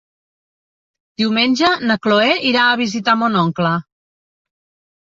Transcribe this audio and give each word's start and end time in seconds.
Diumenge 1.23 1.69
na 1.91 1.99
Chloé 2.07 2.33
irà 2.53 2.65
a 2.73 2.81
visitar 2.83 3.17
mon 3.23 3.43
oncle. 3.47 3.77